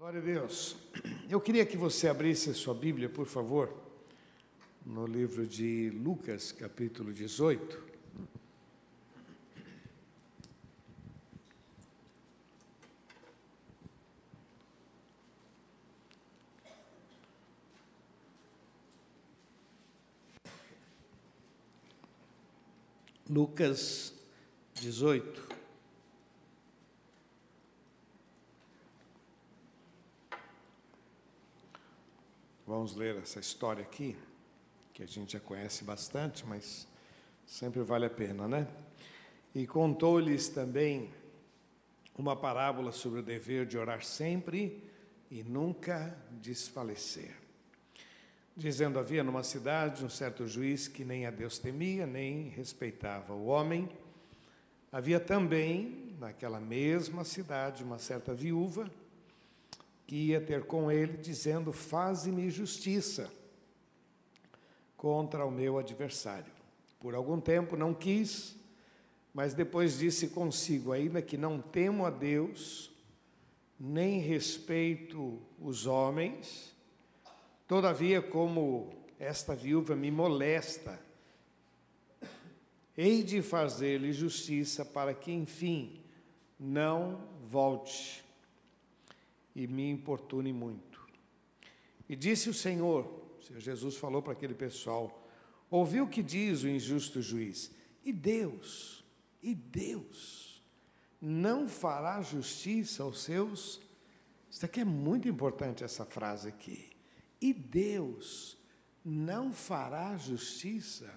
[0.00, 0.76] Glória a Deus.
[1.28, 3.70] Eu queria que você abrisse a sua Bíblia, por favor,
[4.86, 7.78] no livro de Lucas, capítulo 18.
[23.28, 24.14] Lucas
[24.76, 25.59] 18.
[32.70, 34.16] Vamos ler essa história aqui,
[34.94, 36.86] que a gente já conhece bastante, mas
[37.44, 38.68] sempre vale a pena, né?
[39.52, 41.10] E contou-lhes também
[42.16, 44.84] uma parábola sobre o dever de orar sempre
[45.28, 47.34] e nunca desfalecer.
[48.56, 53.46] Dizendo: havia numa cidade um certo juiz que nem a Deus temia, nem respeitava o
[53.46, 53.88] homem.
[54.92, 58.88] Havia também, naquela mesma cidade, uma certa viúva
[60.10, 63.30] que ia ter com ele, dizendo: Faze-me justiça
[64.96, 66.52] contra o meu adversário.
[66.98, 68.56] Por algum tempo não quis,
[69.32, 72.90] mas depois disse consigo: Ainda que não temo a Deus,
[73.78, 76.74] nem respeito os homens,
[77.68, 80.98] todavia, como esta viúva me molesta,
[82.96, 86.02] hei de fazer-lhe justiça para que, enfim,
[86.58, 88.28] não volte
[89.54, 91.00] e me importune muito.
[92.08, 93.04] E disse o Senhor,
[93.38, 95.28] o Senhor Jesus falou para aquele pessoal:
[95.70, 97.70] ouviu o que diz o injusto juiz,
[98.04, 99.04] e Deus,
[99.42, 100.62] e Deus,
[101.20, 103.80] não fará justiça aos seus.
[104.50, 106.90] Isso aqui é muito importante, essa frase aqui.
[107.40, 108.56] E Deus
[109.04, 111.14] não fará justiça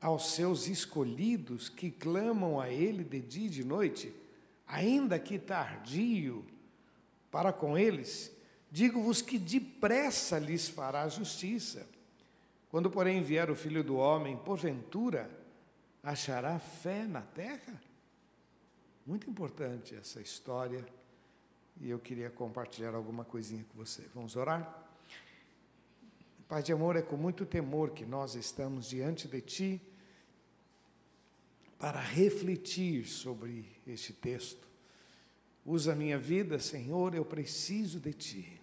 [0.00, 4.12] aos seus escolhidos que clamam a Ele de dia e de noite,
[4.66, 6.44] ainda que tardio
[7.36, 8.32] para com eles,
[8.70, 11.86] digo-vos que depressa lhes fará justiça.
[12.70, 15.30] Quando, porém, vier o filho do homem, porventura,
[16.02, 17.78] achará fé na terra?
[19.04, 20.82] Muito importante essa história
[21.78, 24.08] e eu queria compartilhar alguma coisinha com você.
[24.14, 24.88] Vamos orar?
[26.48, 29.82] Pai de amor, é com muito temor que nós estamos diante de Ti
[31.78, 34.65] para refletir sobre este texto
[35.66, 38.60] Usa a minha vida, Senhor, eu preciso de Ti.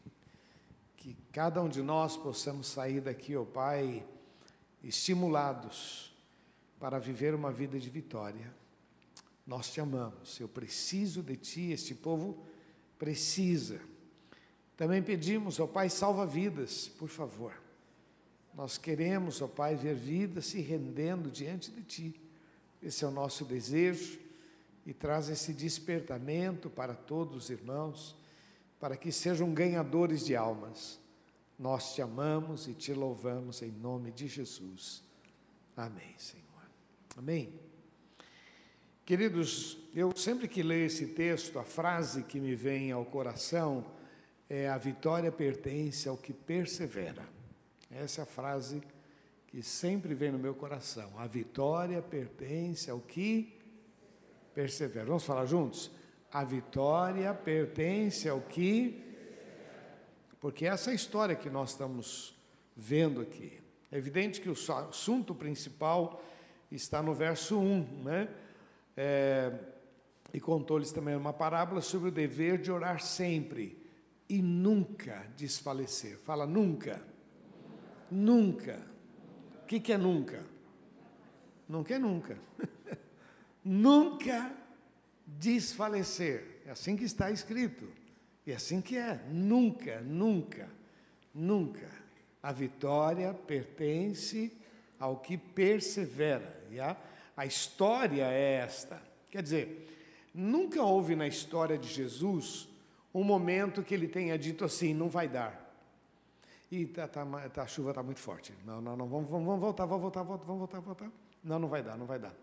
[0.96, 4.08] Que cada um de nós possamos sair daqui, ó oh Pai,
[4.82, 6.14] estimulados
[6.80, 8.56] para viver uma vida de vitória.
[9.46, 12.42] Nós te amamos, eu preciso de Ti, este povo
[12.98, 13.82] precisa.
[14.78, 17.54] Também pedimos, ó oh Pai, salva vidas, por favor.
[18.54, 22.22] Nós queremos, ó Pai, ver vidas se rendendo diante de Ti.
[22.82, 24.23] Esse é o nosso desejo
[24.86, 28.16] e traz esse despertamento para todos os irmãos,
[28.80, 31.00] para que sejam ganhadores de almas.
[31.58, 35.04] Nós te amamos e te louvamos em nome de Jesus.
[35.78, 36.44] Amém, Senhor.
[37.18, 37.54] Amém.
[39.06, 43.86] Queridos, eu sempre que leio esse texto, a frase que me vem ao coração
[44.50, 47.28] é: a vitória pertence ao que persevera.
[47.92, 48.82] Essa é a frase
[49.48, 51.12] que sempre vem no meu coração.
[51.20, 53.53] A vitória pertence ao que
[54.54, 55.06] persevera.
[55.06, 55.92] Vamos falar juntos?
[56.32, 59.02] A vitória pertence ao que.
[60.40, 62.36] Porque essa é a história que nós estamos
[62.76, 63.62] vendo aqui.
[63.92, 66.24] É evidente que o assunto principal
[66.72, 68.30] está no verso 1, né?
[68.98, 69.52] É,
[70.34, 73.78] e contou-lhes também uma parábola sobre o dever de orar sempre
[74.28, 76.18] e nunca desfalecer.
[76.18, 77.06] Fala nunca.
[78.10, 78.80] Nunca.
[79.62, 80.44] O que, que é nunca?
[81.70, 82.38] Nunca é nunca.
[83.64, 84.52] nunca
[85.26, 86.62] desfalecer.
[86.66, 87.88] É assim que está escrito.
[88.46, 89.22] E é assim que é.
[89.30, 90.70] Nunca, nunca,
[91.34, 91.90] nunca.
[92.42, 94.52] A vitória pertence
[95.00, 96.62] ao que persevera.
[96.70, 96.96] E a,
[97.36, 99.02] a história é esta.
[99.30, 102.68] Quer dizer, nunca houve na história de Jesus
[103.14, 105.62] um momento que ele tenha dito assim: não vai dar.
[106.72, 108.52] E tá, tá, tá, a chuva está muito forte.
[108.66, 111.12] Não, não, não, vamos, vamos voltar, vamos voltar, vamos voltar, vamos voltar.
[111.44, 112.34] Não, não vai dar, não vai dar.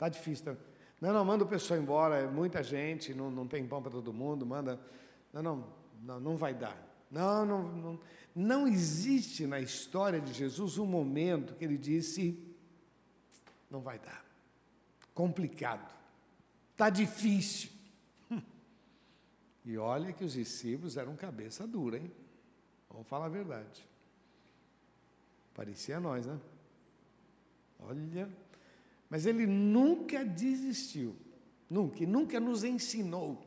[0.00, 0.46] Está difícil.
[0.46, 0.56] Tá?
[0.98, 4.14] Não, não, manda o pessoal embora, é muita gente, não, não tem pão para todo
[4.14, 4.80] mundo, manda.
[5.30, 5.66] Não, não,
[6.02, 6.74] não, não vai dar.
[7.10, 8.00] Não, não, não,
[8.34, 12.42] não existe na história de Jesus um momento que ele disse:
[13.70, 14.24] não vai dar.
[15.12, 15.94] Complicado.
[16.72, 17.70] Está difícil.
[19.62, 22.10] E olha que os discípulos eram cabeça dura, hein?
[22.88, 23.86] Vamos falar a verdade.
[25.54, 26.40] Parecia nós, né?
[27.78, 28.30] Olha,
[29.10, 31.16] mas ele nunca desistiu,
[31.68, 33.44] nunca, e nunca nos ensinou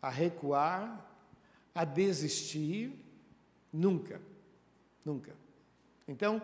[0.00, 1.10] a recuar,
[1.74, 2.92] a desistir,
[3.72, 4.20] nunca,
[5.04, 5.32] nunca.
[6.06, 6.42] Então,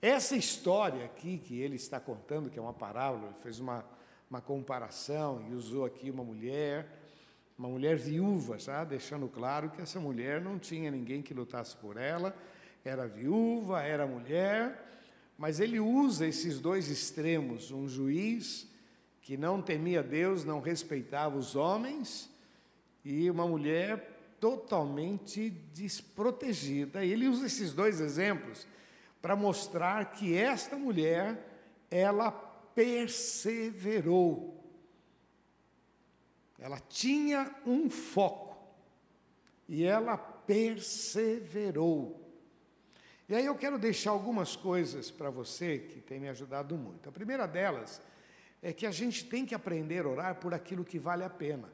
[0.00, 3.84] essa história aqui que ele está contando, que é uma parábola, ele fez uma,
[4.28, 6.88] uma comparação e usou aqui uma mulher,
[7.56, 11.96] uma mulher viúva, já deixando claro que essa mulher não tinha ninguém que lutasse por
[11.96, 12.34] ela,
[12.84, 15.01] era viúva, era mulher,
[15.42, 18.64] mas ele usa esses dois extremos, um juiz
[19.20, 22.30] que não temia Deus, não respeitava os homens,
[23.04, 27.04] e uma mulher totalmente desprotegida.
[27.04, 28.68] Ele usa esses dois exemplos
[29.20, 31.44] para mostrar que esta mulher,
[31.90, 34.64] ela perseverou.
[36.56, 38.56] Ela tinha um foco
[39.68, 42.21] e ela perseverou.
[43.32, 47.08] E aí eu quero deixar algumas coisas para você que tem me ajudado muito.
[47.08, 47.98] A primeira delas
[48.60, 51.70] é que a gente tem que aprender a orar por aquilo que vale a pena.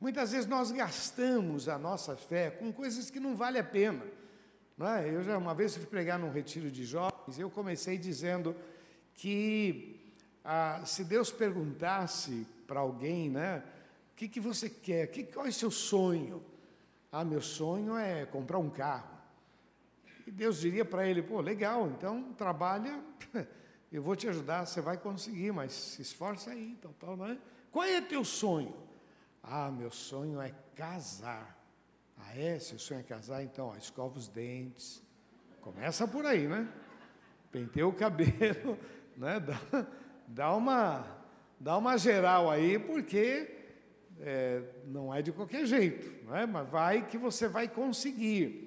[0.00, 4.04] Muitas vezes nós gastamos a nossa fé com coisas que não vale a pena.
[4.76, 5.08] Não é?
[5.08, 8.56] Eu já uma vez fui pregar num retiro de jovens, eu comecei dizendo
[9.14, 10.12] que
[10.44, 13.62] ah, se Deus perguntasse para alguém, né,
[14.12, 16.42] o que, que você quer, que, qual é o seu sonho?
[17.12, 19.11] Ah, meu sonho é comprar um carro.
[20.32, 22.98] Deus diria para ele, pô, legal, então trabalha,
[23.92, 27.38] eu vou te ajudar, você vai conseguir, mas se esforça aí, então, tal, não é?
[27.70, 28.74] Qual é teu sonho?
[29.42, 31.58] Ah, meu sonho é casar.
[32.16, 32.58] Ah, é?
[32.58, 35.02] Se o sonho é casar, então, ó, escova os dentes.
[35.60, 36.68] Começa por aí, né?
[37.50, 38.78] Penteia o cabelo,
[39.16, 39.40] né?
[39.40, 39.86] Dá,
[40.26, 41.06] dá, uma,
[41.58, 43.62] dá uma geral aí, porque
[44.20, 46.46] é, não é de qualquer jeito, não é?
[46.46, 48.61] mas vai que você vai conseguir.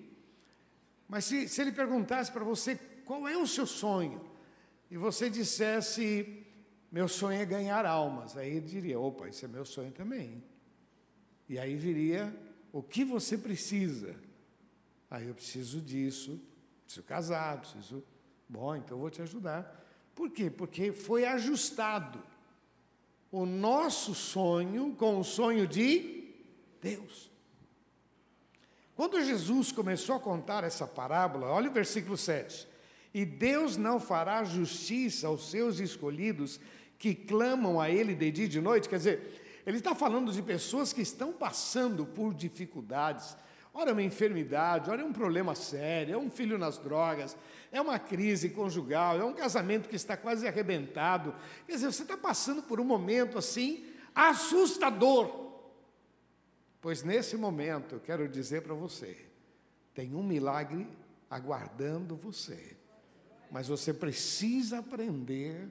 [1.07, 2.75] Mas se, se ele perguntasse para você
[3.05, 4.21] qual é o seu sonho,
[4.89, 6.45] e você dissesse,
[6.91, 10.43] meu sonho é ganhar almas, aí ele diria, opa, esse é meu sonho também.
[11.47, 12.35] E aí viria
[12.71, 14.15] o que você precisa.
[15.09, 16.41] Aí eu preciso disso,
[16.83, 18.03] preciso casar, preciso.
[18.47, 19.83] Bom, então eu vou te ajudar.
[20.13, 20.49] Por quê?
[20.49, 22.23] Porque foi ajustado
[23.31, 26.33] o nosso sonho com o sonho de
[26.81, 27.31] Deus.
[28.95, 32.67] Quando Jesus começou a contar essa parábola, olha o versículo 7.
[33.13, 36.59] E Deus não fará justiça aos seus escolhidos
[36.97, 38.87] que clamam a Ele de dia e de noite.
[38.87, 43.35] Quer dizer, ele está falando de pessoas que estão passando por dificuldades.
[43.73, 47.35] Ora, é uma enfermidade, ora, é um problema sério, é um filho nas drogas,
[47.71, 51.35] é uma crise conjugal, é um casamento que está quase arrebentado.
[51.65, 53.83] Quer dizer, você está passando por um momento assim
[54.13, 55.44] assustador.
[56.85, 59.17] Pois nesse momento, eu quero dizer para você,
[59.91, 60.87] tem um milagre
[61.27, 62.77] aguardando você.
[63.49, 65.67] Mas você precisa aprender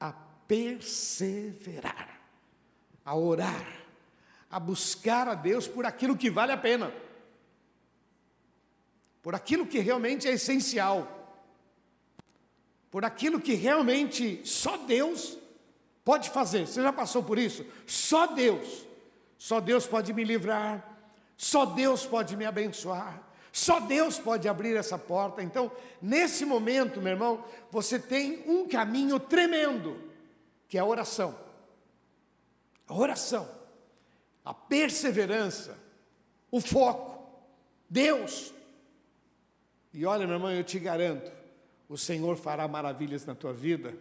[0.00, 2.18] a perseverar
[3.04, 3.84] a orar,
[4.50, 6.90] a buscar a Deus por aquilo que vale a pena,
[9.22, 11.44] por aquilo que realmente é essencial,
[12.90, 15.36] por aquilo que realmente só Deus
[16.02, 16.66] pode fazer.
[16.66, 17.66] Você já passou por isso?
[17.86, 18.86] Só Deus,
[19.38, 20.96] só Deus pode me livrar,
[21.36, 23.22] só Deus pode me abençoar.
[23.54, 25.40] Só Deus pode abrir essa porta.
[25.40, 25.70] Então,
[26.02, 29.96] nesse momento, meu irmão, você tem um caminho tremendo,
[30.68, 31.38] que é a oração.
[32.88, 33.48] A oração,
[34.44, 35.78] a perseverança,
[36.50, 37.32] o foco,
[37.88, 38.52] Deus.
[39.92, 41.30] E olha, meu irmão, eu te garanto,
[41.88, 43.94] o Senhor fará maravilhas na tua vida,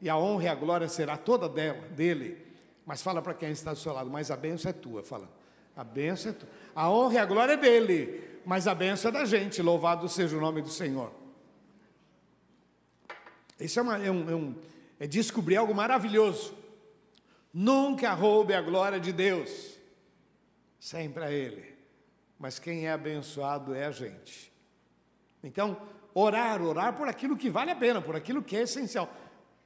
[0.00, 2.44] e a honra e a glória será toda dela, dele.
[2.90, 5.30] Mas fala para quem está do seu lado, mas a bênção é tua, fala.
[5.76, 6.48] A bênção é tua.
[6.74, 9.62] A honra e a glória é dele, mas a bênção é da gente.
[9.62, 11.12] Louvado seja o nome do Senhor.
[13.60, 14.56] Isso é, uma, é, um, é, um,
[14.98, 16.52] é descobrir algo maravilhoso.
[17.54, 19.78] Nunca roube a glória de Deus,
[20.80, 21.72] sempre a Ele.
[22.40, 24.52] Mas quem é abençoado é a gente.
[25.44, 25.80] Então,
[26.12, 29.08] orar, orar por aquilo que vale a pena, por aquilo que é essencial.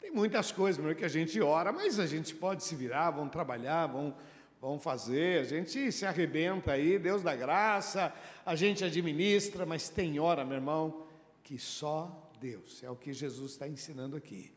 [0.04, 3.32] Tem muitas coisas meu, que a gente ora, mas a gente pode se virar, vamos
[3.32, 4.12] trabalhar, vamos,
[4.60, 10.20] vamos fazer, a gente se arrebenta aí, Deus dá graça, a gente administra, mas tem
[10.20, 11.06] hora, meu irmão,
[11.42, 14.52] que só Deus, é o que Jesus está ensinando aqui.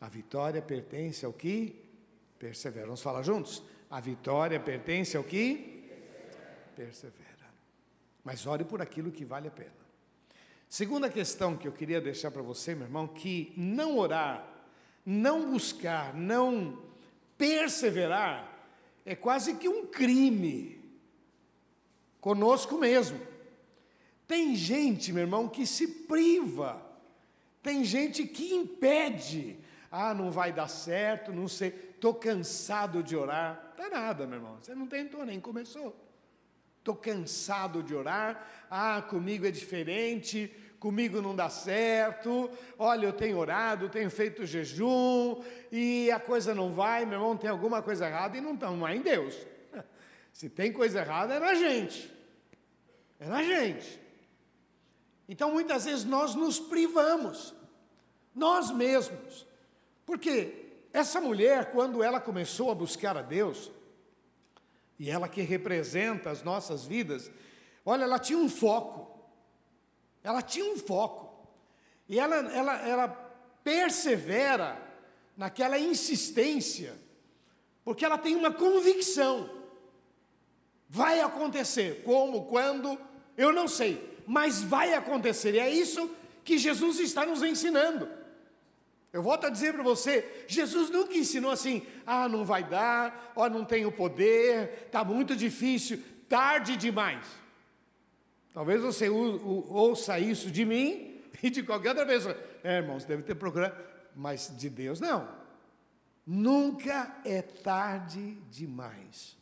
[0.00, 1.84] A vitória pertence ao que?
[2.38, 2.86] Persevera.
[2.86, 3.62] Vamos falar juntos?
[3.90, 5.90] A vitória pertence ao que?
[6.74, 7.52] Persevera.
[8.24, 9.84] Mas ore por aquilo que vale a pena.
[10.70, 14.53] Segunda questão que eu queria deixar para você, meu irmão, que não orar,
[15.04, 16.82] não buscar, não
[17.36, 18.50] perseverar,
[19.04, 20.82] é quase que um crime
[22.20, 23.20] conosco mesmo.
[24.26, 26.80] Tem gente, meu irmão, que se priva,
[27.62, 29.58] tem gente que impede.
[29.90, 33.70] Ah, não vai dar certo, não sei estou cansado de orar.
[33.70, 34.58] Está nada, meu irmão.
[34.60, 35.96] Você não tentou nem começou.
[36.78, 43.38] estou cansado de orar, ah, comigo é diferente, comigo não dá certo, olha, eu tenho
[43.38, 48.36] orado, tenho feito jejum, e a coisa não vai, meu irmão, tem alguma coisa errada
[48.36, 49.34] e não estamos mais em Deus.
[50.30, 52.12] Se tem coisa errada, é na gente.
[53.18, 53.98] É na gente.
[55.26, 57.54] Então, muitas vezes, nós nos privamos,
[58.34, 59.46] nós mesmos.
[60.04, 63.72] Porque essa mulher, quando ela começou a buscar a Deus,
[64.98, 67.30] e ela que representa as nossas vidas,
[67.86, 69.13] olha, ela tinha um foco.
[70.24, 71.46] Ela tinha um foco.
[72.08, 73.08] E ela, ela, ela
[73.62, 74.80] persevera
[75.36, 76.94] naquela insistência,
[77.84, 79.50] porque ela tem uma convicção.
[80.88, 82.02] Vai acontecer.
[82.04, 82.98] Como, quando,
[83.36, 85.54] eu não sei, mas vai acontecer.
[85.54, 86.10] E é isso
[86.42, 88.08] que Jesus está nos ensinando.
[89.12, 93.48] Eu volto a dizer para você, Jesus nunca ensinou assim, ah, não vai dar, ó,
[93.48, 97.24] não tenho poder, está muito difícil, tarde demais.
[98.54, 102.38] Talvez você ouça isso de mim e de qualquer outra pessoa.
[102.62, 103.76] É, irmãos, deve ter procurado,
[104.14, 105.28] mas de Deus não.
[106.24, 109.36] Nunca é tarde demais.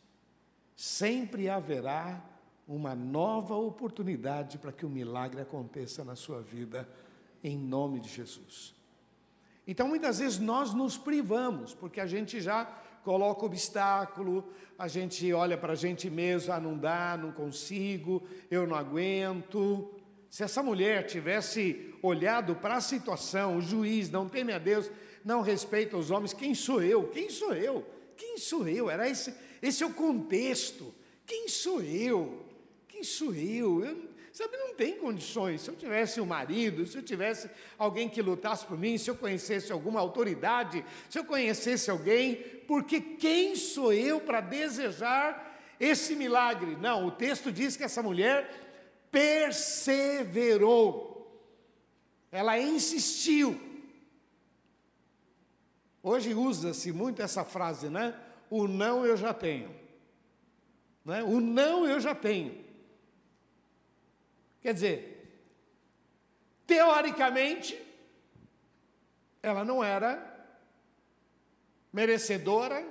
[0.75, 2.21] Sempre haverá
[2.67, 6.89] uma nova oportunidade para que o milagre aconteça na sua vida,
[7.43, 8.73] em nome de Jesus.
[9.67, 12.65] Então, muitas vezes nós nos privamos, porque a gente já
[13.03, 18.65] coloca obstáculo, a gente olha para a gente mesmo, ah, não dá, não consigo, eu
[18.65, 19.93] não aguento.
[20.29, 24.89] Se essa mulher tivesse olhado para a situação, o juiz não teme a Deus,
[25.23, 27.07] não respeita os homens, quem sou eu?
[27.09, 27.85] Quem sou eu?
[28.15, 28.89] Quem sou eu?
[28.89, 30.93] Era esse, esse é o contexto.
[31.25, 32.45] Quem sou eu?
[32.87, 33.83] Quem sou eu?
[33.83, 35.61] Eu Sabe, não tem condições.
[35.61, 39.15] Se eu tivesse um marido, se eu tivesse alguém que lutasse por mim, se eu
[39.15, 46.75] conhecesse alguma autoridade, se eu conhecesse alguém, porque quem sou eu para desejar esse milagre?
[46.75, 48.49] Não, o texto diz que essa mulher
[49.11, 50.71] perseverou,
[52.31, 53.59] ela insistiu.
[56.01, 58.19] Hoje usa-se muito essa frase, né?
[58.49, 59.73] O não eu já tenho.
[61.05, 61.23] Né?
[61.23, 62.63] O não eu já tenho.
[64.61, 65.13] Quer dizer,
[66.65, 67.79] teoricamente,
[69.41, 70.32] ela não era
[71.93, 72.83] merecedora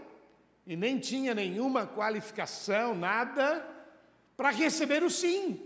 [0.65, 3.69] e nem tinha nenhuma qualificação, nada,
[4.37, 5.61] para receber o sim.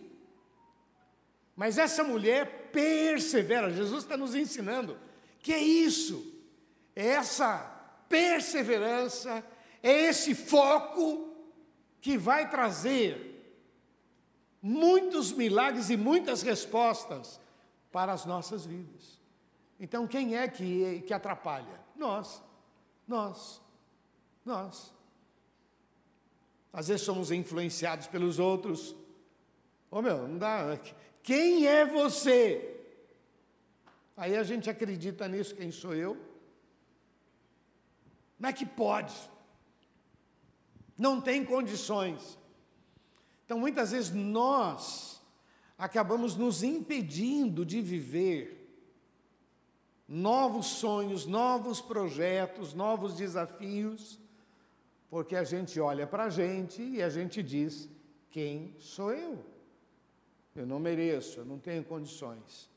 [1.54, 4.98] Mas essa mulher persevera, Jesus está nos ensinando
[5.40, 6.34] que é isso,
[6.94, 7.58] é essa
[8.08, 9.44] perseverança,
[9.82, 11.30] é esse foco
[12.00, 13.36] que vai trazer
[14.60, 17.40] muitos milagres e muitas respostas
[17.92, 19.20] para as nossas vidas.
[19.78, 21.80] Então, quem é que, que atrapalha?
[21.94, 22.42] Nós,
[23.06, 23.60] nós,
[24.44, 24.92] nós.
[26.72, 28.90] Às vezes somos influenciados pelos outros.
[29.90, 30.78] Ô oh, meu, não dá.
[31.22, 32.76] Quem é você?
[34.16, 36.14] Aí a gente acredita nisso, quem sou eu?
[38.36, 39.14] Como é que pode?
[40.96, 42.38] Não tem condições.
[43.44, 45.22] Então, muitas vezes nós
[45.78, 48.55] acabamos nos impedindo de viver
[50.08, 54.20] novos sonhos, novos projetos, novos desafios,
[55.10, 57.88] porque a gente olha para a gente e a gente diz:
[58.30, 59.44] quem sou eu?
[60.54, 62.70] Eu não mereço, eu não tenho condições.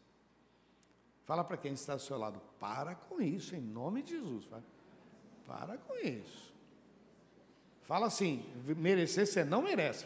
[1.25, 4.48] Fala para quem está ao seu lado, para com isso, em nome de Jesus.
[5.45, 6.53] Para com isso.
[7.83, 8.43] Fala assim:
[8.77, 10.05] merecer você não merece.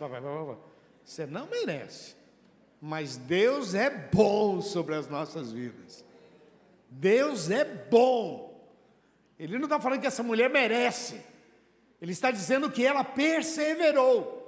[1.05, 2.15] Você não merece.
[2.81, 6.03] Mas Deus é bom sobre as nossas vidas.
[6.93, 8.53] Deus é bom.
[9.37, 11.21] Ele não está falando que essa mulher merece.
[12.01, 14.41] Ele está dizendo que ela perseverou.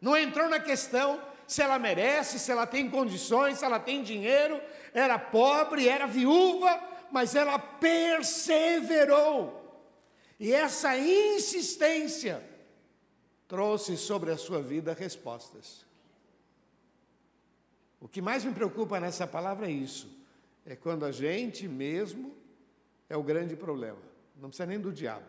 [0.00, 4.60] Não entrou na questão se ela merece, se ela tem condições, se ela tem dinheiro.
[4.92, 9.60] Era pobre, era viúva, mas ela perseverou.
[10.40, 12.42] E essa insistência
[13.46, 15.84] trouxe sobre a sua vida respostas.
[18.00, 20.23] O que mais me preocupa nessa palavra é isso,
[20.64, 22.36] é quando a gente mesmo
[23.08, 24.00] é o grande problema.
[24.36, 25.26] Não precisa nem do diabo.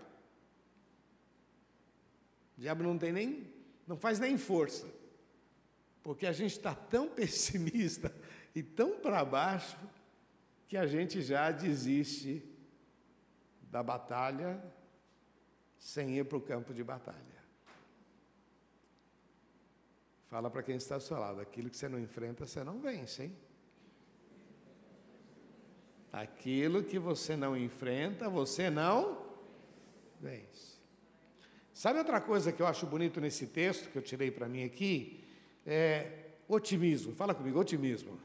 [2.58, 3.54] O diabo não tem nem,
[3.86, 4.88] não faz nem força,
[6.02, 8.14] porque a gente está tão pessimista
[8.54, 9.78] e tão para baixo
[10.68, 12.44] que a gente já desiste
[13.64, 14.64] da batalha
[15.78, 17.36] sem ir para o campo de batalha.
[20.28, 23.24] Fala para quem está ao seu lado: aquilo que você não enfrenta, você não vence,
[23.24, 23.38] hein?
[26.16, 29.18] Aquilo que você não enfrenta, você não
[30.22, 30.76] vence.
[31.74, 35.26] Sabe outra coisa que eu acho bonito nesse texto que eu tirei para mim aqui?
[35.66, 36.08] é,
[36.48, 37.14] otimismo.
[37.14, 38.20] Fala comigo, otimismo.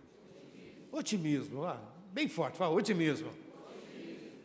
[0.92, 1.80] Otimismo, ah,
[2.12, 3.30] bem forte, fala, otimismo.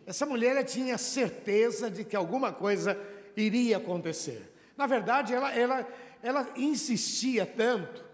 [0.05, 2.97] Essa mulher tinha certeza de que alguma coisa
[3.35, 4.51] iria acontecer.
[4.77, 5.87] Na verdade, ela, ela,
[6.21, 8.05] ela insistia tanto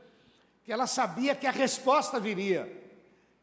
[0.63, 2.79] que ela sabia que a resposta viria.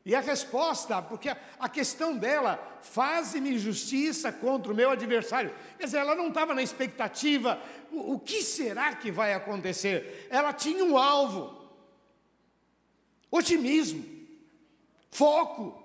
[0.08, 5.54] E a resposta, porque a questão dela, faze-me justiça contra o meu adversário.
[5.76, 7.60] Quer dizer, ela não estava na expectativa,
[7.92, 10.26] o, o que será que vai acontecer?
[10.30, 11.70] Ela tinha um alvo,
[13.30, 14.02] otimismo,
[15.10, 15.78] foco.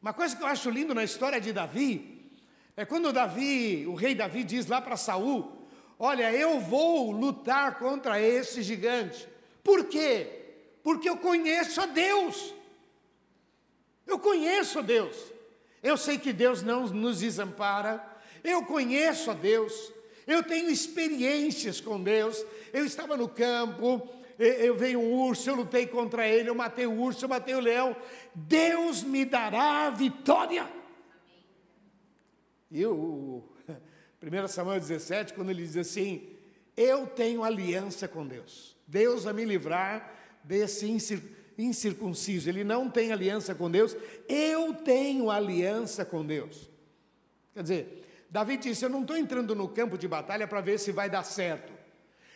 [0.00, 2.32] Uma coisa que eu acho lindo na história de Davi,
[2.78, 5.68] é quando Davi, o rei Davi diz lá para Saul,
[5.98, 9.28] olha, eu vou lutar contra esse gigante.
[9.62, 10.54] Por quê?
[10.82, 12.58] Porque eu conheço a Deus.
[14.10, 15.16] Eu conheço a Deus.
[15.80, 18.04] Eu sei que Deus não nos desampara.
[18.42, 19.92] Eu conheço a Deus.
[20.26, 22.44] Eu tenho experiências com Deus.
[22.72, 26.92] Eu estava no campo, eu veio um urso, eu lutei contra ele, eu matei o
[26.92, 27.94] urso, eu matei o leão.
[28.34, 30.68] Deus me dará a vitória.
[32.68, 33.44] E o
[34.20, 36.36] 1 Samuel 17, quando ele diz assim:
[36.76, 38.76] Eu tenho aliança com Deus.
[38.88, 40.86] Deus vai me livrar desse
[41.60, 42.48] incircunciso.
[42.48, 43.96] Ele não tem aliança com Deus.
[44.28, 46.68] Eu tenho aliança com Deus.
[47.54, 50.92] Quer dizer, Davi disse: Eu não estou entrando no campo de batalha para ver se
[50.92, 51.72] vai dar certo.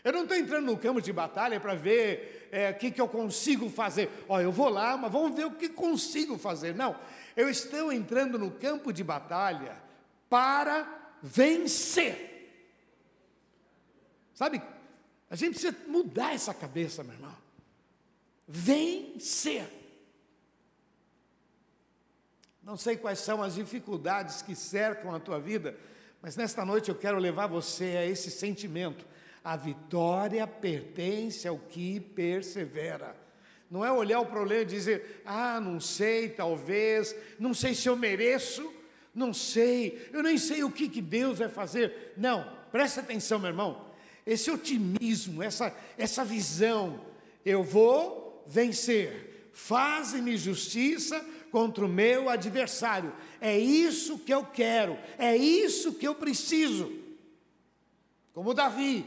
[0.02, 3.08] Eu não estou entrando no campo de batalha para ver é, o que, que eu
[3.08, 4.10] consigo fazer.
[4.28, 6.74] Ó, eu vou lá, mas vamos ver o que consigo fazer.
[6.74, 6.94] Não,
[7.34, 9.76] eu estou entrando no campo de batalha
[10.28, 10.86] para
[11.22, 12.32] vencer.
[14.34, 14.60] Sabe,
[15.30, 17.43] a gente precisa mudar essa cabeça, meu irmão.
[18.46, 19.68] Vencer.
[22.62, 25.76] Não sei quais são as dificuldades que cercam a tua vida,
[26.22, 29.04] mas nesta noite eu quero levar você a esse sentimento
[29.44, 33.14] a vitória pertence ao que persevera.
[33.70, 37.94] Não é olhar o problema e dizer, ah, não sei, talvez, não sei se eu
[37.94, 38.72] mereço,
[39.14, 42.14] não sei, eu nem sei o que, que Deus vai fazer.
[42.16, 43.92] Não, presta atenção, meu irmão.
[44.24, 46.98] Esse otimismo, essa, essa visão,
[47.44, 53.12] eu vou vencer, faze-me justiça contra o meu adversário.
[53.40, 56.92] É isso que eu quero, é isso que eu preciso.
[58.32, 59.06] Como Davi,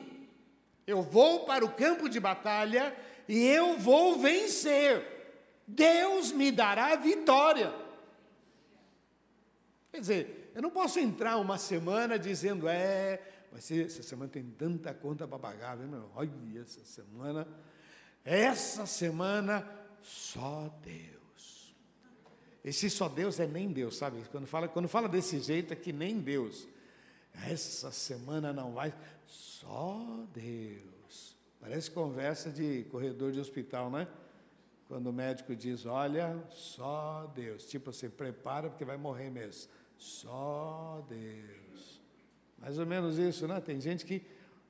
[0.86, 2.96] eu vou para o campo de batalha
[3.28, 5.18] e eu vou vencer.
[5.68, 7.74] Deus me dará vitória.
[9.92, 13.22] Quer dizer, eu não posso entrar uma semana dizendo, é,
[13.52, 16.10] vai ser, essa semana tem tanta conta para pagar, meu?
[16.16, 17.46] Olha, essa semana,
[18.28, 19.66] essa semana,
[20.02, 21.74] só Deus.
[22.62, 24.22] Esse só Deus é nem Deus, sabe?
[24.30, 26.68] Quando fala, quando fala desse jeito é que nem Deus.
[27.50, 28.94] Essa semana não vai,
[29.26, 31.38] só Deus.
[31.62, 34.06] Parece conversa de corredor de hospital, né?
[34.90, 37.64] Quando o médico diz: Olha, só Deus.
[37.64, 39.72] Tipo assim, prepara porque vai morrer mesmo.
[39.98, 42.02] Só Deus.
[42.58, 43.62] Mais ou menos isso, né?
[43.62, 44.22] Tem gente que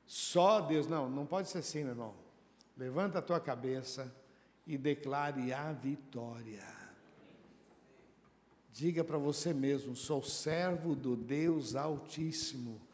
[0.06, 0.88] só Deus.
[0.88, 2.27] Não, não pode ser assim, meu irmão.
[2.78, 4.14] Levanta a tua cabeça
[4.66, 6.66] e declare a vitória.
[8.72, 12.88] Diga para você mesmo: sou servo do Deus Altíssimo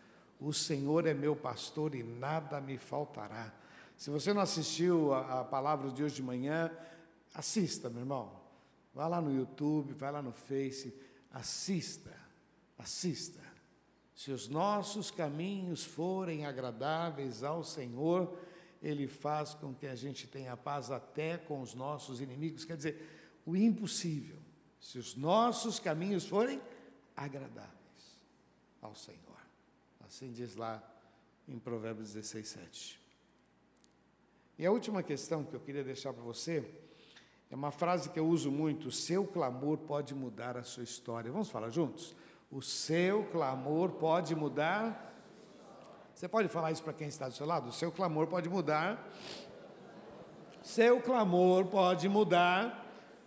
[0.43, 3.53] o Senhor é meu pastor e nada me faltará.
[3.95, 6.69] Se você não assistiu a, a palavra de hoje de manhã,
[7.33, 8.29] assista, meu irmão.
[8.93, 10.93] Vá lá no YouTube, vai lá no Face,
[11.31, 12.13] assista,
[12.77, 13.39] assista.
[14.13, 18.37] Se os nossos caminhos forem agradáveis ao Senhor,
[18.83, 22.65] Ele faz com que a gente tenha paz até com os nossos inimigos.
[22.65, 24.37] Quer dizer, o impossível.
[24.79, 26.61] Se os nossos caminhos forem
[27.15, 27.73] agradáveis
[28.81, 29.21] ao Senhor.
[30.05, 30.83] Assim diz lá
[31.47, 32.99] em Provérbios 16, 7.
[34.59, 36.63] E a última questão que eu queria deixar para você
[37.49, 41.31] é uma frase que eu uso muito: o seu clamor pode mudar a sua história.
[41.31, 42.15] Vamos falar juntos?
[42.51, 45.11] O seu clamor pode mudar.
[46.13, 47.69] Você pode falar isso para quem está do seu lado?
[47.69, 49.09] O seu clamor pode mudar.
[50.61, 52.85] Seu clamor pode mudar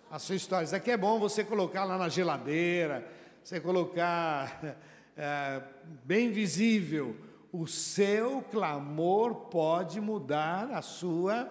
[0.08, 0.64] a sua história.
[0.64, 3.06] Isso aqui é bom você colocar lá na geladeira,
[3.42, 4.60] você colocar
[5.16, 5.62] é,
[6.04, 7.16] bem visível,
[7.52, 11.48] o seu clamor pode mudar a sua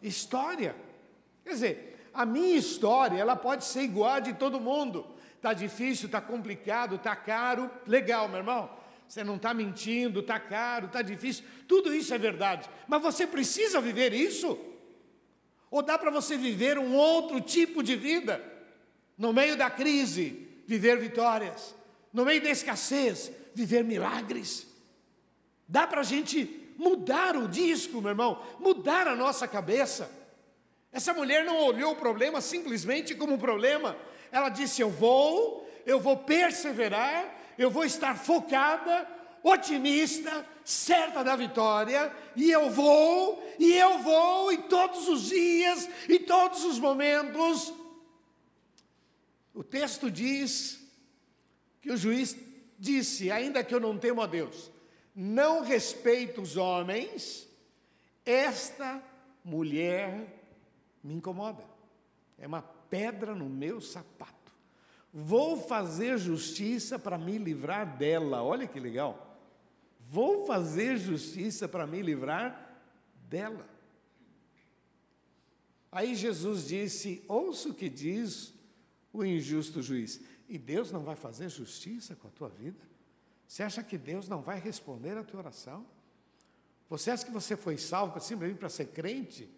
[0.00, 0.74] história.
[1.44, 5.06] Quer dizer, a minha história, ela pode ser igual a de todo mundo.
[5.36, 8.79] Está difícil, está complicado, está caro, legal, meu irmão.
[9.10, 12.70] Você não está mentindo, está caro, está difícil, tudo isso é verdade.
[12.86, 14.56] Mas você precisa viver isso?
[15.68, 18.40] Ou dá para você viver um outro tipo de vida?
[19.18, 21.74] No meio da crise, viver vitórias
[22.12, 24.66] no meio da escassez, viver milagres.
[25.66, 30.08] Dá para a gente mudar o disco, meu irmão, mudar a nossa cabeça.
[30.92, 33.96] Essa mulher não olhou o problema simplesmente como um problema,
[34.32, 39.06] ela disse: Eu vou, eu vou perseverar, eu vou estar focada,
[39.42, 46.20] otimista, certa da vitória, e eu vou, e eu vou, e todos os dias, e
[46.20, 47.70] todos os momentos.
[49.52, 50.80] O texto diz
[51.82, 52.34] que o juiz
[52.78, 54.70] disse: Ainda que eu não temo a Deus,
[55.14, 57.46] não respeito os homens,
[58.24, 59.02] esta
[59.44, 60.34] mulher
[61.04, 61.64] me incomoda,
[62.38, 64.39] é uma pedra no meu sapato.
[65.12, 69.38] Vou fazer justiça para me livrar dela, olha que legal.
[69.98, 72.82] Vou fazer justiça para me livrar
[73.28, 73.68] dela.
[75.90, 78.54] Aí Jesus disse: Ouça o que diz
[79.12, 80.20] o injusto juiz.
[80.48, 82.80] E Deus não vai fazer justiça com a tua vida?
[83.46, 85.84] Você acha que Deus não vai responder a tua oração?
[86.88, 89.48] Você acha que você foi salvo simplesmente para ser crente?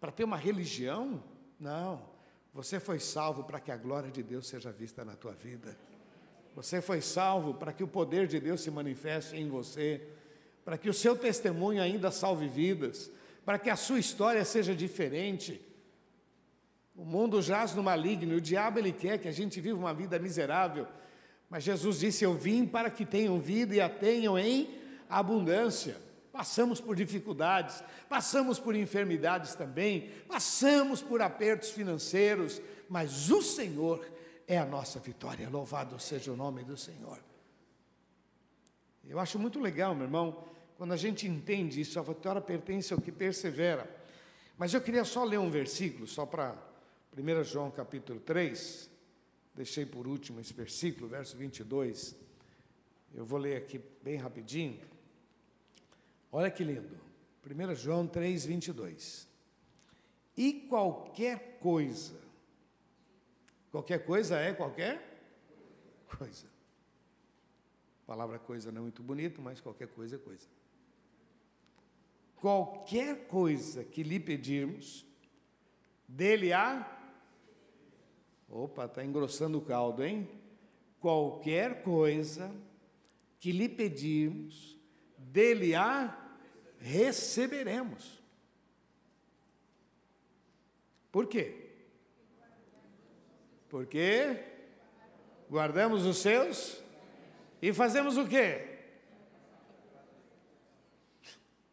[0.00, 1.22] Para ter uma religião?
[1.58, 2.13] Não.
[2.54, 5.76] Você foi salvo para que a glória de Deus seja vista na tua vida.
[6.54, 10.00] Você foi salvo para que o poder de Deus se manifeste em você,
[10.64, 13.10] para que o seu testemunho ainda salve vidas,
[13.44, 15.60] para que a sua história seja diferente.
[16.94, 20.16] O mundo jaz no maligno, o diabo ele quer que a gente viva uma vida
[20.20, 20.86] miserável.
[21.50, 25.96] Mas Jesus disse: Eu vim para que tenham vida e a tenham em abundância.
[26.34, 34.04] Passamos por dificuldades, passamos por enfermidades também, passamos por apertos financeiros, mas o Senhor
[34.44, 35.48] é a nossa vitória.
[35.48, 37.20] Louvado seja o nome do Senhor.
[39.04, 40.44] Eu acho muito legal, meu irmão,
[40.76, 43.88] quando a gente entende isso, a vitória pertence ao que persevera.
[44.58, 46.60] Mas eu queria só ler um versículo, só para
[47.16, 48.90] 1 João capítulo 3,
[49.54, 52.16] deixei por último esse versículo, verso 22.
[53.14, 54.93] Eu vou ler aqui bem rapidinho.
[56.36, 56.98] Olha que lindo.
[57.48, 59.28] 1 João 3, 22.
[60.36, 62.20] E qualquer coisa,
[63.70, 65.00] qualquer coisa é qualquer
[66.18, 66.48] coisa.
[68.02, 70.48] A palavra coisa não é muito bonito, mas qualquer coisa é coisa.
[72.34, 75.06] Qualquer coisa que lhe pedirmos,
[76.08, 77.00] dele há.
[78.48, 80.28] Opa, está engrossando o caldo, hein?
[80.98, 82.52] Qualquer coisa
[83.38, 84.76] que lhe pedirmos,
[85.16, 86.22] dele há
[86.84, 88.22] receberemos.
[91.10, 91.70] Por quê?
[93.70, 94.44] Porque
[95.48, 96.82] guardamos os seus
[97.62, 98.80] e fazemos o quê?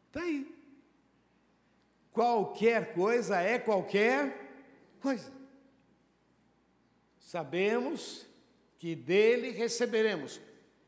[0.08, 0.56] Está aí.
[2.13, 4.50] Qualquer coisa é qualquer
[5.02, 5.32] coisa.
[7.19, 8.26] Sabemos
[8.78, 10.39] que dele receberemos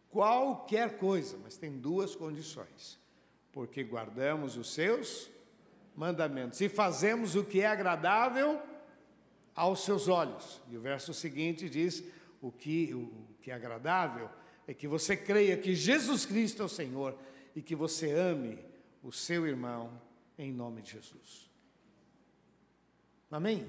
[0.10, 3.03] qualquer coisa, mas tem duas condições
[3.54, 5.30] porque guardamos os seus
[5.96, 8.60] mandamentos e fazemos o que é agradável
[9.56, 10.60] aos seus olhos.
[10.70, 12.04] E o verso seguinte diz:
[12.42, 14.28] o que, o que é agradável
[14.68, 17.18] é que você creia que Jesus Cristo é o Senhor
[17.56, 18.58] e que você ame
[19.04, 20.02] o seu irmão
[20.38, 21.50] em nome de Jesus.
[23.30, 23.66] Amém?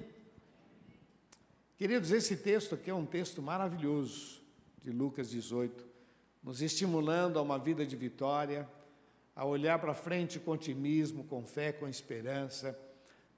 [1.77, 4.41] Queridos, esse texto aqui é um texto maravilhoso
[4.81, 5.85] de Lucas 18,
[6.43, 8.69] nos estimulando a uma vida de vitória
[9.35, 12.79] a olhar para frente com otimismo, com fé, com esperança,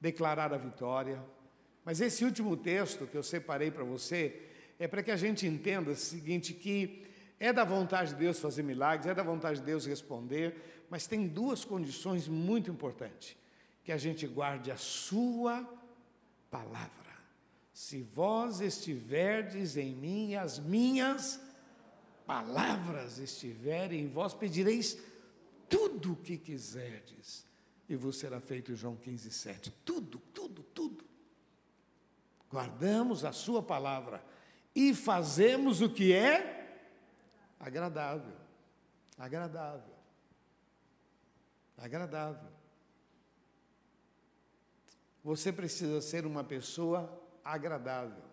[0.01, 1.23] declarar a vitória.
[1.85, 4.43] Mas esse último texto que eu separei para você
[4.79, 7.07] é para que a gente entenda o seguinte: que
[7.41, 11.27] é da vontade de Deus fazer milagres, é da vontade de Deus responder, mas tem
[11.27, 13.37] duas condições muito importantes:
[13.83, 15.67] que a gente guarde a Sua
[16.51, 17.07] palavra.
[17.73, 21.41] Se vós estiverdes em mim, as minhas
[22.27, 24.99] palavras estiverem em vós, pedireis
[25.69, 27.47] tudo o que quiserdes,
[27.89, 29.71] e vos será feito João 15, 7.
[29.85, 31.05] Tudo, tudo, tudo.
[32.51, 34.25] Guardamos a Sua palavra
[34.75, 36.81] e fazemos o que é
[37.59, 38.37] agradável.
[39.19, 39.95] Agradável.
[41.79, 42.51] Agradável.
[45.23, 48.25] Você precisa ser uma pessoa agradável.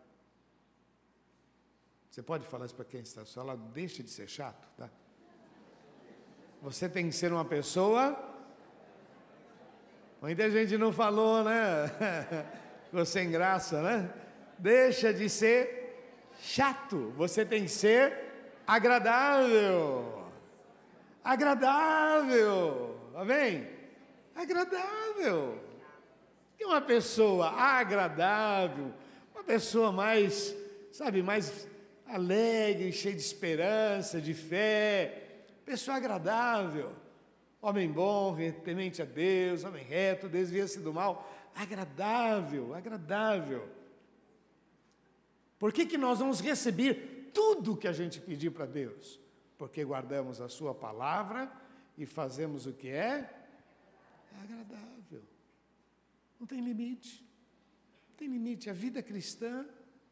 [2.10, 4.92] Você pode falar isso para quem está só lá, deixe de ser chato, tá?
[6.64, 8.18] Você tem que ser uma pessoa.
[10.22, 11.92] Muita gente não falou, né?
[12.88, 14.10] Ficou sem graça, né?
[14.58, 17.14] Deixa de ser chato.
[17.18, 18.14] Você tem que ser
[18.66, 20.24] agradável.
[21.22, 22.98] Agradável.
[23.14, 23.68] Amém?
[24.34, 25.62] Agradável.
[26.58, 28.94] Que uma pessoa agradável,
[29.36, 30.56] uma pessoa mais,
[30.94, 31.68] sabe, mais
[32.08, 35.23] alegre, cheia de esperança, de fé,
[35.66, 36.94] pessoa agradável.
[37.62, 41.32] Homem bom, temente a Deus, homem reto, desvia-se do mal.
[41.56, 43.70] Agradável, agradável.
[45.58, 49.20] Por que, que nós vamos receber tudo que a gente pedir para Deus?
[49.58, 51.50] Porque guardamos a Sua palavra
[51.98, 53.30] e fazemos o que é?
[54.36, 55.24] É agradável.
[56.38, 57.26] Não tem limite.
[58.10, 58.70] Não tem limite.
[58.70, 59.66] A vida cristã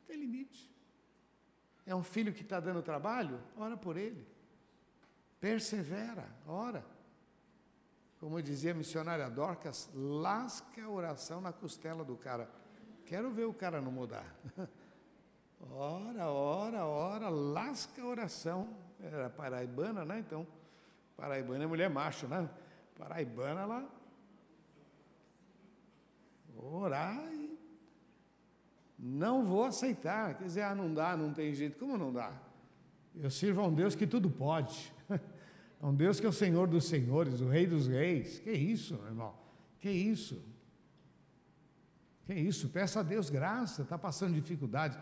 [0.08, 0.72] tem limite.
[1.86, 3.42] É um filho que está dando trabalho?
[3.58, 4.26] Ora por ele.
[5.42, 6.86] Persevera, ora.
[8.20, 12.48] Como dizia a missionária Dorcas, lasca a oração na costela do cara.
[13.08, 14.34] Quero ver o cara não mudar.
[15.70, 18.76] Ora, ora, ora, lasca a oração.
[19.00, 20.18] Era paraibana, né?
[20.18, 20.48] Então,
[21.16, 22.50] paraibana é mulher macho, né?
[22.98, 23.90] Paraibana, ela
[26.58, 27.60] orar e
[28.98, 30.36] não vou aceitar.
[30.36, 31.78] Quer dizer, ah, não dá, não tem jeito.
[31.78, 32.34] Como não dá?
[33.16, 34.92] Eu sirvo a um Deus que tudo pode.
[35.82, 38.40] A um Deus que é o Senhor dos senhores, o Rei dos reis.
[38.40, 39.36] Que isso, meu irmão?
[39.80, 40.40] Que isso?
[42.26, 42.70] Que isso?
[42.70, 43.82] Peça a Deus graça.
[43.82, 44.98] Está passando dificuldade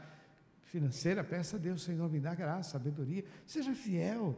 [0.61, 3.25] financeira, peça a Deus, Senhor, me dá graça, sabedoria.
[3.45, 4.37] Seja fiel.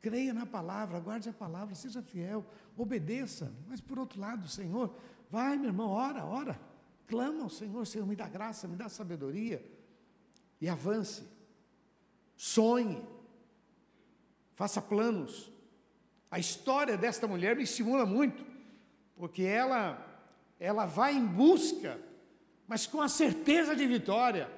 [0.00, 2.44] Creia na palavra, guarde a palavra, seja fiel,
[2.76, 3.52] obedeça.
[3.68, 4.94] Mas por outro lado, Senhor,
[5.30, 6.60] vai, meu irmão, ora, ora.
[7.06, 9.64] Clama ao Senhor, Senhor, me dá graça, me dá sabedoria.
[10.60, 11.24] E avance.
[12.36, 13.02] Sonhe.
[14.60, 15.50] Faça planos.
[16.30, 18.44] A história desta mulher me estimula muito,
[19.16, 20.06] porque ela
[20.58, 21.98] ela vai em busca,
[22.68, 24.50] mas com a certeza de vitória,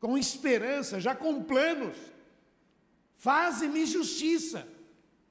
[0.00, 1.96] com esperança, já com planos.
[3.14, 4.66] Faze-me justiça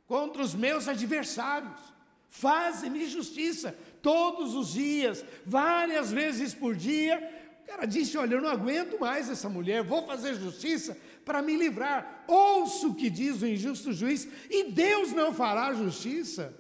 [0.08, 1.82] contra os meus adversários.
[2.30, 7.18] Faze-me justiça todos os dias, várias vezes por dia.
[7.66, 11.56] O cara disse: Olha, eu não aguento mais essa mulher, vou fazer justiça para me
[11.56, 12.26] livrar.
[12.28, 16.54] Ouço o que diz o injusto juiz, e Deus não fará justiça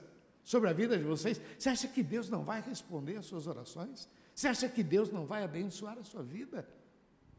[0.43, 1.39] sobre a vida de vocês.
[1.57, 4.07] Você acha que Deus não vai responder às suas orações?
[4.33, 6.67] Você acha que Deus não vai abençoar a sua vida?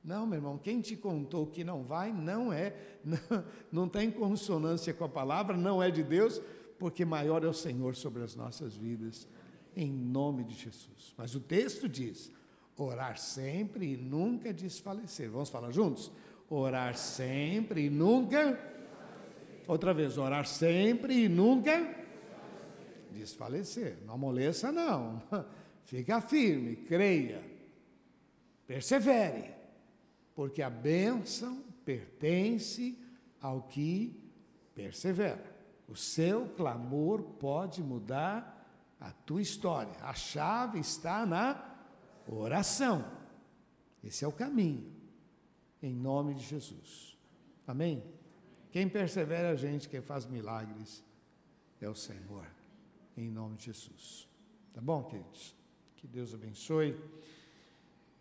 [0.04, 4.92] Não, meu irmão, quem te contou que não vai, não é, não, não tem consonância
[4.92, 6.40] com a palavra, não é de Deus,
[6.78, 9.28] porque maior é o Senhor sobre as nossas vidas
[9.76, 11.14] em nome de Jesus.
[11.16, 12.30] Mas o texto diz:
[12.76, 15.30] orar sempre e nunca desfalecer.
[15.30, 16.10] Vamos falar juntos?
[16.54, 18.60] Orar sempre e nunca.
[19.66, 21.96] Outra vez, orar sempre e nunca
[23.10, 23.96] desfalecer.
[24.04, 25.22] Não amoleça, não.
[25.86, 27.42] Fica firme, creia,
[28.66, 29.54] persevere,
[30.34, 32.98] porque a bênção pertence
[33.40, 34.22] ao que
[34.74, 35.56] persevera.
[35.88, 38.68] O seu clamor pode mudar
[39.00, 39.96] a tua história.
[40.02, 41.78] A chave está na
[42.28, 43.10] oração.
[44.04, 45.01] Esse é o caminho.
[45.82, 47.18] Em nome de Jesus.
[47.66, 48.02] Amém?
[48.70, 51.04] Quem persevera a gente, quem faz milagres,
[51.80, 52.46] é o Senhor.
[53.16, 54.28] Em nome de Jesus.
[54.72, 55.54] Tá bom, queridos?
[55.96, 56.96] Que Deus abençoe.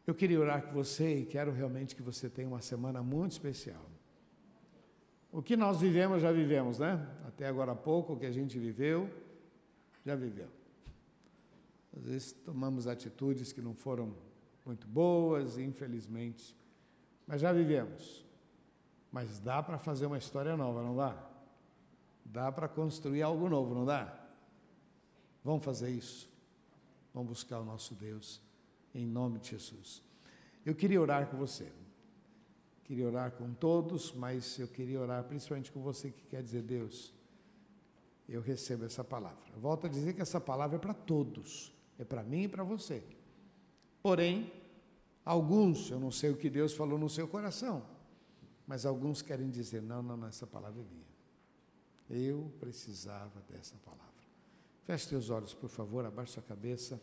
[0.06, 3.86] Eu queria orar com você e quero realmente que você tenha uma semana muito especial.
[5.32, 7.08] O que nós vivemos, já vivemos, né?
[7.26, 9.10] Até agora há pouco, o que a gente viveu,
[10.06, 10.50] já viveu.
[11.95, 14.13] Às vezes tomamos atitudes que não foram
[14.65, 16.56] muito boas, infelizmente,
[17.27, 18.25] mas já vivemos.
[19.12, 21.17] Mas dá para fazer uma história nova, não dá?
[22.23, 24.17] Dá para construir algo novo, não dá?
[25.43, 26.29] Vamos fazer isso.
[27.13, 28.41] Vamos buscar o nosso Deus
[28.93, 30.01] em nome de Jesus.
[30.65, 31.71] Eu queria orar com você.
[32.84, 37.13] Queria orar com todos, mas eu queria orar principalmente com você que quer dizer Deus.
[38.27, 39.51] Eu recebo essa palavra.
[39.57, 41.73] Volto a dizer que essa palavra é para todos.
[41.97, 43.03] É para mim e para você.
[44.01, 44.51] Porém,
[45.25, 47.86] alguns, eu não sei o que Deus falou no seu coração,
[48.67, 51.12] mas alguns querem dizer: não, não, não, essa palavra é minha.
[52.10, 54.12] Eu precisava dessa palavra.
[54.84, 57.01] Feche seus olhos, por favor, abaixe sua cabeça.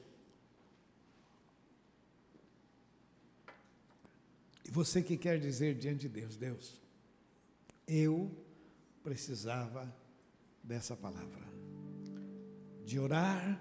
[4.66, 6.83] E você que quer dizer diante de Deus, Deus,
[7.87, 8.31] eu
[9.02, 9.90] precisava
[10.62, 11.48] dessa palavra,
[12.85, 13.59] de orar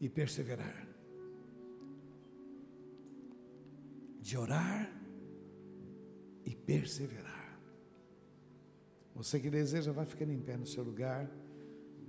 [0.00, 0.85] e perseverar.
[4.26, 4.90] De orar
[6.44, 7.60] e perseverar.
[9.14, 11.30] Você que deseja, vai ficando em pé no seu lugar,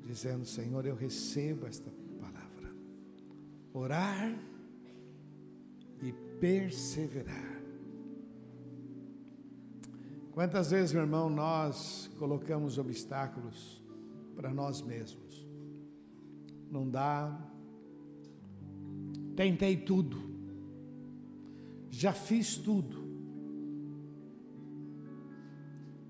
[0.03, 2.75] dizendo: Senhor, eu recebo esta palavra.
[3.71, 4.35] Orar
[6.01, 7.61] e perseverar.
[10.31, 13.83] Quantas vezes, meu irmão, nós colocamos obstáculos
[14.35, 15.47] para nós mesmos?
[16.71, 17.47] Não dá,
[19.37, 20.26] Tentei tudo.
[21.97, 22.95] Já fiz tudo.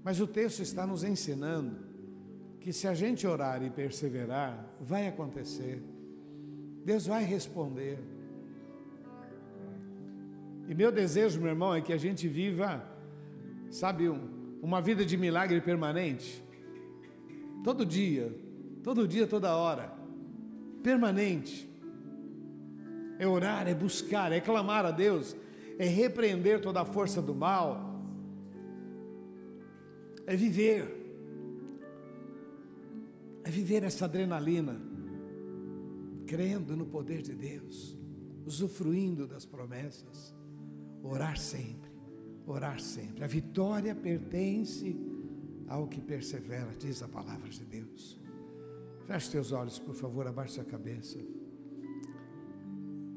[0.04, 1.78] Mas o texto está nos ensinando
[2.60, 5.82] que se a gente orar e perseverar, vai acontecer.
[6.84, 8.00] Deus vai responder.
[10.68, 12.84] E meu desejo, meu irmão, é que a gente viva,
[13.72, 16.44] sabe, um, uma vida de milagre permanente.
[17.64, 18.38] Todo dia,
[18.84, 19.94] todo dia, toda hora.
[20.84, 21.66] Permanente.
[23.18, 25.34] É orar, é buscar, é clamar a Deus,
[25.78, 28.02] é repreender toda a força do mal.
[30.26, 30.96] É viver.
[33.44, 34.78] É viver essa adrenalina,
[36.26, 37.98] crendo no poder de Deus,
[38.46, 40.36] usufruindo das promessas.
[41.02, 41.90] Orar sempre,
[42.46, 43.24] orar sempre.
[43.24, 44.98] A vitória pertence
[45.70, 48.20] ao que persevera, diz a palavra de Deus.
[49.06, 51.18] Feche teus olhos, por favor, abaixe sua cabeça.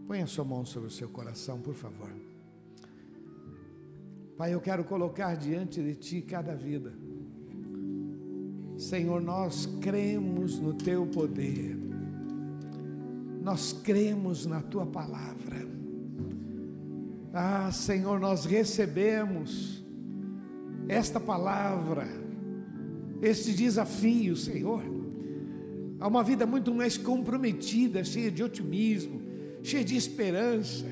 [0.06, 2.29] Põe a sua mão sobre o seu coração, por favor.
[4.40, 6.94] Pai, eu quero colocar diante de Ti cada vida.
[8.78, 11.76] Senhor, nós cremos no Teu poder,
[13.42, 15.58] nós cremos na Tua palavra.
[17.34, 19.84] Ah, Senhor, nós recebemos
[20.88, 22.08] esta palavra,
[23.20, 24.82] este desafio, Senhor,
[26.00, 29.20] a uma vida muito mais comprometida, cheia de otimismo,
[29.62, 30.86] cheia de esperança,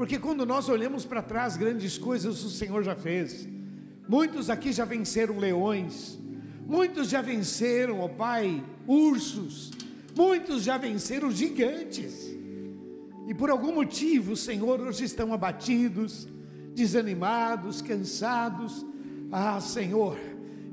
[0.00, 3.46] porque quando nós olhamos para trás, grandes coisas o Senhor já fez.
[4.08, 6.18] Muitos aqui já venceram leões,
[6.66, 9.70] muitos já venceram, ó Pai, ursos,
[10.16, 12.34] muitos já venceram gigantes.
[13.28, 16.26] E por algum motivo, Senhor, hoje estão abatidos,
[16.74, 18.86] desanimados, cansados.
[19.30, 20.16] Ah, Senhor,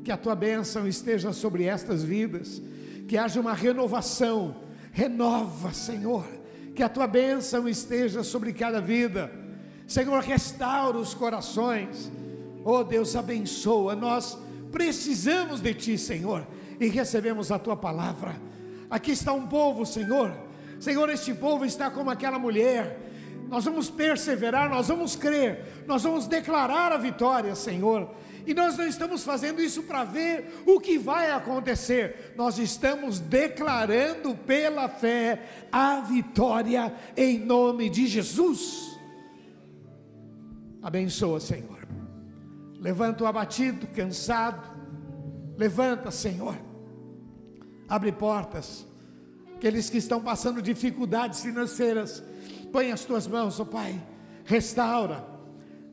[0.05, 2.61] que a tua bênção esteja sobre estas vidas,
[3.09, 4.55] que haja uma renovação,
[4.93, 6.25] renova, Senhor,
[6.77, 9.31] que a tua bênção esteja sobre cada vida.
[9.87, 12.11] Senhor, restaura os corações.
[12.63, 13.95] Oh Deus, abençoa.
[13.95, 14.37] Nós
[14.71, 16.45] precisamos de ti, Senhor,
[16.79, 18.39] e recebemos a tua palavra.
[18.91, 20.31] Aqui está um povo, Senhor,
[20.79, 23.06] Senhor, este povo está como aquela mulher.
[23.47, 28.13] Nós vamos perseverar, nós vamos crer, nós vamos declarar a vitória, Senhor.
[28.45, 34.35] E nós não estamos fazendo isso para ver o que vai acontecer, nós estamos declarando
[34.35, 38.97] pela fé a vitória em nome de Jesus.
[40.81, 41.87] Abençoa, Senhor.
[42.79, 44.77] Levanta o abatido, cansado.
[45.57, 46.55] Levanta, Senhor.
[47.89, 48.87] Abre portas
[49.57, 52.23] aqueles que estão passando dificuldades financeiras,
[52.71, 54.01] põe as tuas mãos, ó oh Pai,
[54.45, 55.25] restaura,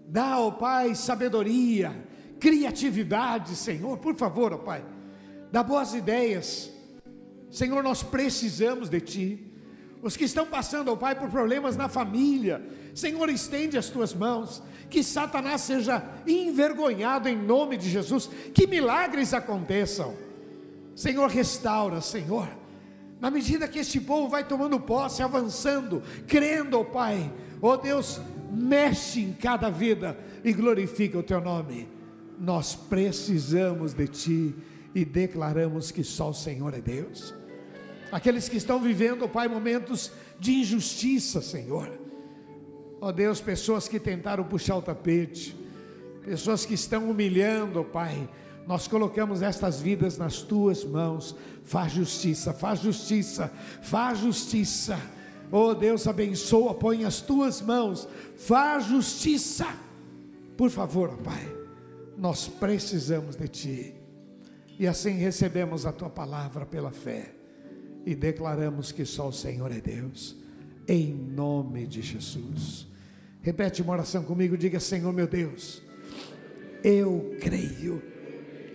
[0.06, 1.94] dá, ó oh Pai, sabedoria,
[2.38, 4.84] criatividade, Senhor, por favor, ó oh Pai,
[5.50, 6.70] dá boas ideias,
[7.50, 9.50] Senhor, nós precisamos de Ti.
[10.02, 12.62] Os que estão passando, ó Pai, por problemas na família,
[12.94, 19.32] Senhor, estende as tuas mãos, que Satanás seja envergonhado em nome de Jesus, que milagres
[19.32, 20.14] aconteçam.
[20.94, 22.63] Senhor, restaura, Senhor
[23.20, 29.20] na medida que este povo vai tomando posse, avançando, crendo, oh Pai, oh Deus, mexe
[29.20, 31.88] em cada vida e glorifica o teu nome.
[32.38, 34.54] Nós precisamos de ti
[34.94, 37.34] e declaramos que só o Senhor é Deus.
[38.12, 41.90] Aqueles que estão vivendo, oh Pai, momentos de injustiça, Senhor.
[43.00, 45.56] Ó oh Deus, pessoas que tentaram puxar o tapete,
[46.24, 48.28] pessoas que estão humilhando, oh Pai,
[48.66, 51.36] nós colocamos estas vidas nas tuas mãos.
[51.64, 54.98] Faz justiça, faz justiça, faz justiça.
[55.52, 58.08] Oh Deus, abençoa, põe as tuas mãos.
[58.36, 59.66] Faz justiça.
[60.56, 61.56] Por favor, oh Pai,
[62.16, 63.94] nós precisamos de Ti.
[64.78, 67.34] E assim recebemos a Tua palavra pela fé.
[68.06, 70.36] E declaramos que só o Senhor é Deus.
[70.88, 72.86] Em nome de Jesus.
[73.42, 75.82] Repete uma oração comigo, diga: Senhor meu Deus,
[76.82, 78.13] eu creio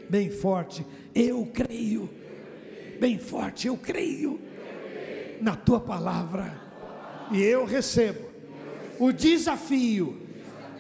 [0.10, 2.10] bem forte, eu creio.
[3.00, 4.40] Bem forte, eu creio
[5.40, 6.60] na tua palavra.
[7.32, 8.28] E eu recebo
[9.00, 10.20] o desafio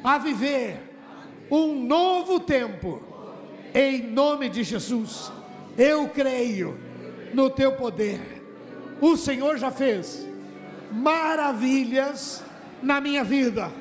[0.04, 0.78] a viver
[1.50, 3.02] um novo tempo
[3.74, 5.32] em nome de Jesus.
[5.78, 6.78] Eu creio
[7.34, 8.20] no teu poder.
[9.00, 10.28] O Senhor já fez
[10.92, 12.44] maravilhas
[12.82, 13.72] na minha vida,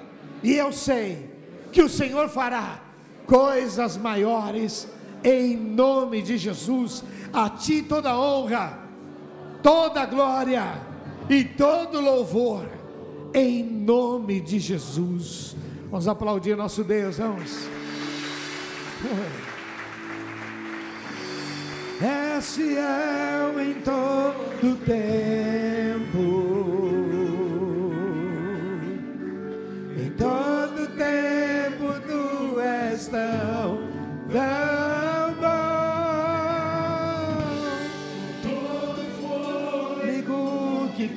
[0.43, 1.31] e eu sei
[1.73, 2.81] que o Senhor fará
[3.27, 4.89] coisas maiores
[5.23, 7.03] em nome de Jesus.
[7.33, 8.79] A Ti toda honra,
[9.63, 10.75] toda glória
[11.29, 12.67] e todo louvor,
[13.35, 15.57] em nome de Jesus.
[15.91, 17.69] Vamos aplaudir nosso Deus, vamos.
[22.01, 26.19] É fiel em todo tempo,
[29.97, 33.89] em todo tempo tu és tão.
[34.33, 34.68] tão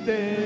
[0.04, 0.41] de